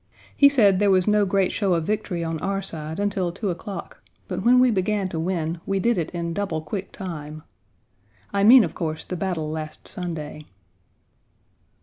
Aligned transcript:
He 0.35 0.49
said 0.49 0.79
there 0.79 0.89
was 0.89 1.07
no 1.07 1.27
great 1.27 1.51
show 1.51 1.75
of 1.75 1.83
victory 1.85 2.23
on 2.23 2.39
our 2.39 2.59
side 2.63 2.99
until 2.99 3.31
two 3.31 3.51
o'clock, 3.51 4.01
but 4.27 4.43
when 4.43 4.57
we 4.59 4.71
began 4.71 5.07
to 5.09 5.19
win, 5.19 5.61
we 5.67 5.79
did 5.79 5.95
it 5.95 6.09
in 6.09 6.33
double 6.33 6.59
quick 6.63 6.91
time. 6.91 7.43
I 8.33 8.43
mean, 8.43 8.63
of 8.63 8.73
course, 8.73 9.05
the 9.05 9.15
battle 9.15 9.51
last 9.51 9.87
Sunday. 9.87 10.45